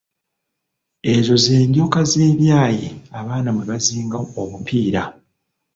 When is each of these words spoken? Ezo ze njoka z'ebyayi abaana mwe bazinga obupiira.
Ezo 1.13 1.35
ze 1.43 1.55
njoka 1.67 1.99
z'ebyayi 2.11 2.87
abaana 3.19 3.49
mwe 3.53 3.63
bazinga 3.69 4.17
obupiira. 4.41 5.01